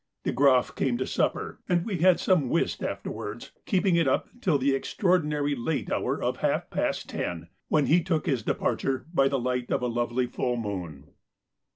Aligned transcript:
De 0.23 0.31
Groff 0.31 0.73
came 0.75 0.97
to 0.97 1.05
supper, 1.05 1.59
and 1.69 1.85
we 1.85 1.99
had 1.99 2.19
some 2.19 2.49
whist 2.49 2.81
afterwards, 2.81 3.51
keeping 3.67 3.95
it 3.95 4.07
up 4.07 4.27
till 4.41 4.57
the 4.57 4.73
extraordinarily 4.75 5.53
late 5.53 5.91
hour 5.91 6.19
of 6.19 6.37
half 6.37 6.71
past 6.71 7.07
ten, 7.07 7.49
when 7.67 7.85
he 7.85 8.01
took 8.01 8.25
his 8.25 8.41
departure 8.41 9.05
by 9.13 9.27
the 9.27 9.37
light 9.37 9.69
of 9.69 9.83
a 9.83 9.87
lovely 9.87 10.25
full 10.25 10.57
moon. 10.57 11.05